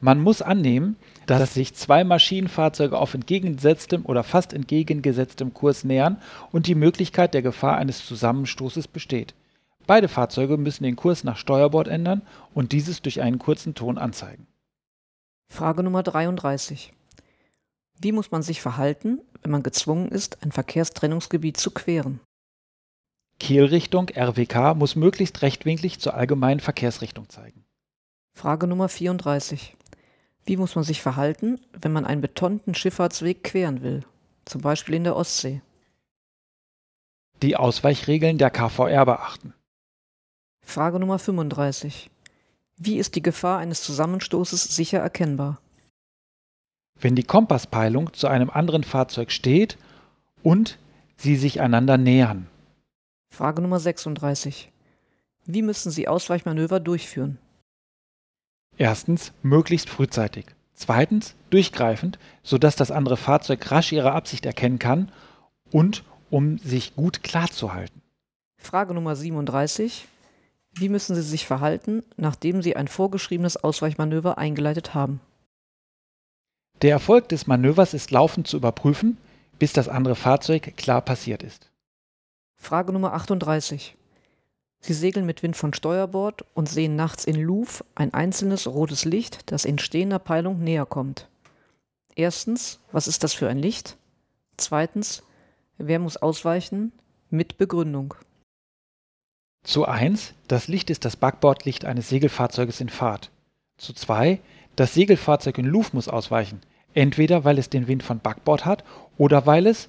Man 0.00 0.20
muss 0.20 0.42
annehmen, 0.42 0.96
dass 1.26 1.54
sich 1.54 1.74
zwei 1.74 2.02
Maschinenfahrzeuge 2.02 2.98
auf 2.98 3.14
entgegengesetztem 3.14 4.04
oder 4.04 4.24
fast 4.24 4.52
entgegengesetztem 4.52 5.54
Kurs 5.54 5.84
nähern 5.84 6.20
und 6.50 6.66
die 6.66 6.74
Möglichkeit 6.74 7.34
der 7.34 7.42
Gefahr 7.42 7.76
eines 7.76 8.04
Zusammenstoßes 8.04 8.88
besteht. 8.88 9.32
Beide 9.86 10.08
Fahrzeuge 10.08 10.56
müssen 10.56 10.82
den 10.82 10.96
Kurs 10.96 11.22
nach 11.22 11.36
Steuerbord 11.36 11.86
ändern 11.86 12.22
und 12.52 12.72
dieses 12.72 13.00
durch 13.00 13.20
einen 13.20 13.38
kurzen 13.38 13.76
Ton 13.76 13.96
anzeigen. 13.96 14.48
Frage 15.48 15.84
Nummer 15.84 16.02
33. 16.02 16.92
Wie 18.00 18.10
muss 18.10 18.32
man 18.32 18.42
sich 18.42 18.60
verhalten, 18.60 19.20
wenn 19.42 19.52
man 19.52 19.62
gezwungen 19.62 20.08
ist, 20.08 20.42
ein 20.42 20.50
Verkehrstrennungsgebiet 20.50 21.58
zu 21.58 21.70
queren? 21.70 22.18
Kielrichtung 23.40 24.08
RWK 24.10 24.74
muss 24.74 24.96
möglichst 24.96 25.42
rechtwinklig 25.42 26.00
zur 26.00 26.14
allgemeinen 26.14 26.60
Verkehrsrichtung 26.60 27.28
zeigen. 27.28 27.64
Frage 28.34 28.66
Nummer 28.66 28.88
34. 28.88 29.76
Wie 30.44 30.56
muss 30.56 30.74
man 30.74 30.84
sich 30.84 31.02
verhalten, 31.02 31.60
wenn 31.72 31.92
man 31.92 32.04
einen 32.04 32.20
betonten 32.20 32.74
Schifffahrtsweg 32.74 33.44
queren 33.44 33.82
will, 33.82 34.04
zum 34.44 34.60
Beispiel 34.60 34.94
in 34.94 35.04
der 35.04 35.16
Ostsee? 35.16 35.60
die 37.42 37.56
Ausweichregeln 37.56 38.38
der 38.38 38.50
KVR 38.50 39.04
beachten. 39.04 39.54
Frage 40.64 40.98
Nummer 40.98 41.18
35. 41.18 42.10
Wie 42.76 42.98
ist 42.98 43.14
die 43.14 43.22
Gefahr 43.22 43.58
eines 43.58 43.82
Zusammenstoßes 43.82 44.64
sicher 44.64 44.98
erkennbar? 44.98 45.60
Wenn 47.00 47.14
die 47.14 47.22
Kompasspeilung 47.22 48.12
zu 48.12 48.26
einem 48.26 48.50
anderen 48.50 48.84
Fahrzeug 48.84 49.30
steht 49.30 49.78
und 50.42 50.78
sie 51.16 51.36
sich 51.36 51.60
einander 51.60 51.96
nähern. 51.96 52.48
Frage 53.30 53.62
Nummer 53.62 53.78
36. 53.78 54.70
Wie 55.44 55.62
müssen 55.62 55.90
Sie 55.90 56.08
Ausweichmanöver 56.08 56.80
durchführen? 56.80 57.38
Erstens 58.76 59.32
möglichst 59.42 59.88
frühzeitig. 59.88 60.46
Zweitens 60.74 61.34
durchgreifend, 61.50 62.18
sodass 62.42 62.76
das 62.76 62.90
andere 62.90 63.16
Fahrzeug 63.16 63.70
rasch 63.70 63.92
ihre 63.92 64.12
Absicht 64.12 64.46
erkennen 64.46 64.78
kann 64.78 65.10
und 65.70 66.04
um 66.30 66.58
sich 66.58 66.94
gut 66.94 67.22
klarzuhalten. 67.22 68.02
Frage 68.58 68.94
Nummer 68.94 69.16
37. 69.16 70.06
Wie 70.72 70.88
müssen 70.88 71.16
Sie 71.16 71.22
sich 71.22 71.46
verhalten, 71.46 72.04
nachdem 72.16 72.62
Sie 72.62 72.76
ein 72.76 72.88
vorgeschriebenes 72.88 73.56
Ausweichmanöver 73.56 74.38
eingeleitet 74.38 74.94
haben? 74.94 75.20
Der 76.82 76.90
Erfolg 76.92 77.28
des 77.28 77.46
Manövers 77.46 77.94
ist 77.94 78.10
laufend 78.10 78.46
zu 78.46 78.56
überprüfen, 78.56 79.16
bis 79.58 79.72
das 79.72 79.88
andere 79.88 80.14
Fahrzeug 80.14 80.76
klar 80.76 81.00
passiert 81.00 81.42
ist. 81.42 81.70
Frage 82.58 82.92
Nummer 82.92 83.14
38. 83.14 83.96
Sie 84.80 84.92
segeln 84.92 85.24
mit 85.24 85.42
Wind 85.42 85.56
von 85.56 85.72
Steuerbord 85.72 86.44
und 86.54 86.68
sehen 86.68 86.96
nachts 86.96 87.24
in 87.24 87.40
Louvre 87.40 87.84
ein 87.94 88.12
einzelnes 88.12 88.66
rotes 88.66 89.04
Licht, 89.04 89.50
das 89.50 89.64
in 89.64 89.78
stehender 89.78 90.18
Peilung 90.18 90.62
näher 90.62 90.84
kommt. 90.84 91.28
Erstens, 92.14 92.80
was 92.92 93.08
ist 93.08 93.24
das 93.24 93.32
für 93.32 93.48
ein 93.48 93.58
Licht? 93.58 93.96
Zweitens, 94.56 95.22
wer 95.78 95.98
muss 95.98 96.16
ausweichen? 96.16 96.92
Mit 97.30 97.58
Begründung. 97.58 98.14
Zu 99.64 99.86
1, 99.86 100.34
das 100.46 100.68
Licht 100.68 100.90
ist 100.90 101.04
das 101.04 101.16
Backbordlicht 101.16 101.84
eines 101.84 102.08
Segelfahrzeuges 102.08 102.80
in 102.80 102.88
Fahrt. 102.88 103.30
Zu 103.76 103.92
2, 103.92 104.40
das 104.76 104.94
Segelfahrzeug 104.94 105.58
in 105.58 105.66
Louvre 105.66 105.90
muss 105.92 106.08
ausweichen, 106.08 106.60
entweder 106.94 107.44
weil 107.44 107.58
es 107.58 107.70
den 107.70 107.86
Wind 107.86 108.02
von 108.02 108.20
Backbord 108.20 108.64
hat 108.64 108.84
oder 109.16 109.46
weil 109.46 109.66
es, 109.66 109.88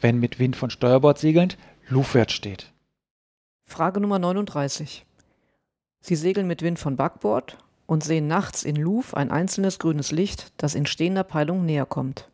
wenn 0.00 0.20
mit 0.20 0.38
Wind 0.38 0.56
von 0.56 0.70
Steuerbord 0.70 1.18
segelnd, 1.18 1.56
luftwärts 1.88 2.32
steht. 2.32 2.72
Frage 3.66 4.00
Nummer 4.00 4.18
39. 4.18 5.06
Sie 6.00 6.16
segeln 6.16 6.46
mit 6.46 6.62
Wind 6.62 6.78
von 6.78 6.96
Backbord 6.96 7.58
und 7.86 8.04
sehen 8.04 8.26
nachts 8.26 8.62
in 8.62 8.76
Louvre 8.76 9.16
ein 9.16 9.30
einzelnes 9.30 9.78
grünes 9.78 10.10
Licht, 10.10 10.52
das 10.56 10.74
in 10.74 10.86
stehender 10.86 11.24
Peilung 11.24 11.64
näher 11.64 11.86
kommt. 11.86 12.30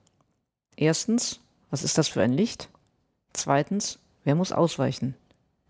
Erstens, 0.76 1.40
was 1.70 1.82
ist 1.82 1.98
das 1.98 2.08
für 2.08 2.22
ein 2.22 2.32
Licht? 2.32 2.68
Zweitens, 3.32 3.98
wer 4.24 4.34
muss 4.34 4.52
ausweichen? 4.52 5.14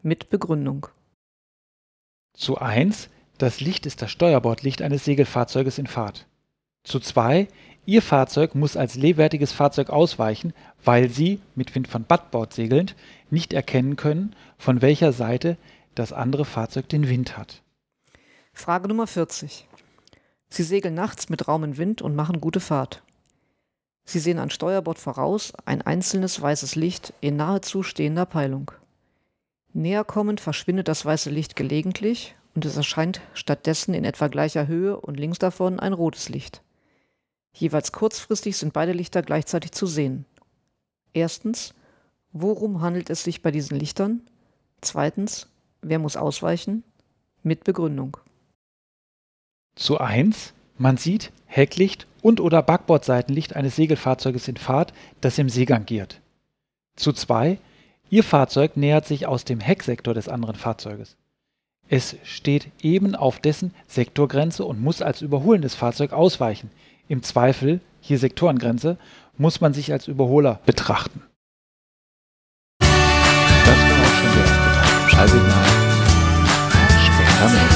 Mit 0.02 0.30
Begründung. 0.30 0.86
Zu 2.32 2.58
1, 2.58 3.10
das 3.38 3.60
Licht 3.60 3.86
ist 3.86 4.02
das 4.02 4.10
Steuerbordlicht 4.10 4.82
eines 4.82 5.04
Segelfahrzeuges 5.04 5.78
in 5.78 5.86
Fahrt. 5.86 6.26
Zu 6.84 7.00
2, 7.00 7.48
Ihr 7.86 8.02
Fahrzeug 8.02 8.54
muss 8.54 8.76
als 8.76 8.94
leerwertiges 8.94 9.52
Fahrzeug 9.52 9.90
ausweichen, 9.90 10.52
weil 10.84 11.08
Sie, 11.08 11.40
mit 11.54 11.74
Wind 11.74 11.88
von 11.88 12.04
Backbord 12.04 12.52
segelnd, 12.52 12.94
nicht 13.30 13.52
erkennen 13.52 13.96
können, 13.96 14.36
von 14.58 14.82
welcher 14.82 15.12
Seite 15.12 15.56
das 15.94 16.12
andere 16.12 16.44
Fahrzeug 16.44 16.88
den 16.88 17.08
Wind 17.08 17.36
hat. 17.36 17.62
Frage 18.52 18.88
Nummer 18.88 19.06
40. 19.06 19.66
Sie 20.48 20.62
segeln 20.62 20.94
nachts 20.94 21.28
mit 21.28 21.48
Raum 21.48 21.62
und 21.62 21.78
Wind 21.78 22.02
und 22.02 22.14
machen 22.14 22.40
gute 22.40 22.60
Fahrt. 22.60 23.02
Sie 24.04 24.18
sehen 24.18 24.38
an 24.38 24.50
Steuerbord 24.50 24.98
voraus 24.98 25.52
ein 25.64 25.82
einzelnes 25.82 26.40
weißes 26.40 26.74
Licht 26.74 27.14
in 27.20 27.36
nahezu 27.36 27.82
stehender 27.82 28.26
Peilung. 28.26 28.72
Näher 29.72 30.04
kommend 30.04 30.40
verschwindet 30.40 30.88
das 30.88 31.04
weiße 31.04 31.30
Licht 31.30 31.54
gelegentlich 31.54 32.34
und 32.54 32.64
es 32.64 32.76
erscheint 32.76 33.20
stattdessen 33.34 33.94
in 33.94 34.04
etwa 34.04 34.26
gleicher 34.26 34.66
Höhe 34.66 34.98
und 34.98 35.18
links 35.18 35.38
davon 35.38 35.78
ein 35.78 35.92
rotes 35.92 36.28
Licht. 36.28 36.62
Jeweils 37.52 37.92
kurzfristig 37.92 38.56
sind 38.56 38.72
beide 38.72 38.92
Lichter 38.92 39.22
gleichzeitig 39.22 39.72
zu 39.72 39.86
sehen. 39.86 40.24
Erstens, 41.12 41.74
Worum 42.32 42.80
handelt 42.80 43.10
es 43.10 43.24
sich 43.24 43.42
bei 43.42 43.50
diesen 43.50 43.78
Lichtern? 43.78 44.20
Zweitens, 44.80 45.48
wer 45.82 45.98
muss 45.98 46.16
ausweichen? 46.16 46.84
Mit 47.42 47.64
Begründung. 47.64 48.16
Zu 49.74 49.98
1. 49.98 50.52
Man 50.78 50.96
sieht 50.96 51.32
Hecklicht 51.46 52.06
und 52.22 52.40
oder 52.40 52.62
Backbordseitenlicht 52.62 53.56
eines 53.56 53.76
Segelfahrzeuges 53.76 54.46
in 54.46 54.56
Fahrt, 54.56 54.92
das 55.20 55.38
im 55.38 55.48
Seegang 55.48 55.86
giert. 55.86 56.20
Zu 56.94 57.12
2. 57.12 57.58
Ihr 58.10 58.24
Fahrzeug 58.24 58.76
nähert 58.76 59.06
sich 59.06 59.26
aus 59.26 59.44
dem 59.44 59.58
Hecksektor 59.58 60.14
des 60.14 60.28
anderen 60.28 60.56
Fahrzeuges. 60.56 61.16
Es 61.88 62.14
steht 62.22 62.68
eben 62.82 63.16
auf 63.16 63.40
dessen 63.40 63.74
Sektorgrenze 63.88 64.64
und 64.64 64.80
muss 64.80 65.02
als 65.02 65.22
überholendes 65.22 65.74
Fahrzeug 65.74 66.12
ausweichen 66.12 66.70
im 67.10 67.22
Zweifel, 67.24 67.80
hier 68.00 68.18
Sektorengrenze, 68.18 68.96
muss 69.36 69.60
man 69.60 69.74
sich 69.74 69.92
als 69.92 70.06
Überholer 70.06 70.60
betrachten. 70.64 71.22
Das 72.78 72.88
war 72.88 74.00
auch 74.00 74.14
schon 74.14 74.32
der 74.32 74.46
erste 74.46 75.16
Teil. 77.46 77.69